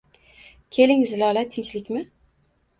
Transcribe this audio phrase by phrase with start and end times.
[0.77, 2.05] Keling, Zilola, tinchlikmi